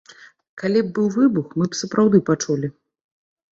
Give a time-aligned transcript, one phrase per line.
[0.61, 2.75] Калі б быў выбух, мы б сапраўды пачулі.